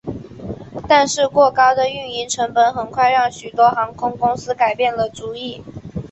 [0.89, 5.63] 但是过高的运营成本很快让许多航空公司改变了主意。